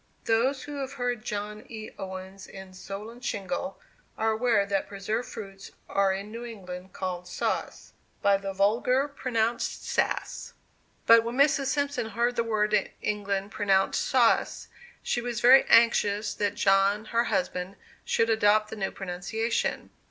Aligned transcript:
Those 0.25 0.63
who 0.63 0.77
have 0.77 0.93
heard 0.93 1.23
John 1.23 1.63
E. 1.69 1.91
Owens 1.95 2.47
in 2.47 2.73
"Solon 2.73 3.21
Shingle," 3.21 3.79
are 4.17 4.31
aware 4.31 4.65
that 4.65 4.87
preserved 4.87 5.29
fruits 5.29 5.69
are 5.87 6.11
in 6.11 6.31
New 6.31 6.43
England 6.43 6.91
called 6.91 7.27
"sauce," 7.27 7.93
by 8.19 8.37
the 8.37 8.51
vulgar 8.51 9.07
pronounced 9.07 9.85
"sass." 9.87 10.53
But 11.05 11.23
when 11.23 11.37
Mrs. 11.37 11.67
Simpson 11.67 12.09
heard 12.09 12.35
the 12.35 12.43
word 12.43 12.73
in 12.73 12.89
England 13.03 13.51
pronounced 13.51 14.03
sauce, 14.03 14.69
she 15.03 15.21
was 15.21 15.39
very 15.39 15.65
anxious 15.69 16.33
that 16.33 16.55
John, 16.55 17.05
her 17.13 17.25
husband, 17.25 17.75
should 18.03 18.31
adopt 18.31 18.71
the 18.71 18.75
new 18.77 18.89
pronunciation. 18.89 19.91